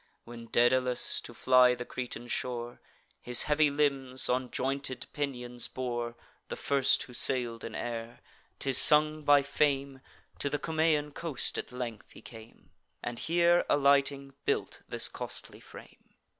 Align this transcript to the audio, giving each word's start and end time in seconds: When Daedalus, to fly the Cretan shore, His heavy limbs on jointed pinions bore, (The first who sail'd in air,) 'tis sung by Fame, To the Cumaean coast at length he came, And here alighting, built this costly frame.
When 0.23 0.47
Daedalus, 0.47 1.21
to 1.21 1.31
fly 1.31 1.75
the 1.75 1.85
Cretan 1.85 2.27
shore, 2.27 2.81
His 3.21 3.43
heavy 3.43 3.69
limbs 3.69 4.29
on 4.29 4.49
jointed 4.49 5.05
pinions 5.13 5.67
bore, 5.67 6.15
(The 6.47 6.55
first 6.55 7.03
who 7.03 7.13
sail'd 7.13 7.63
in 7.63 7.75
air,) 7.75 8.21
'tis 8.57 8.79
sung 8.79 9.23
by 9.23 9.43
Fame, 9.43 10.01
To 10.39 10.49
the 10.49 10.57
Cumaean 10.57 11.11
coast 11.11 11.59
at 11.59 11.71
length 11.71 12.13
he 12.13 12.21
came, 12.23 12.71
And 13.03 13.19
here 13.19 13.63
alighting, 13.69 14.33
built 14.43 14.81
this 14.89 15.07
costly 15.07 15.59
frame. 15.59 16.15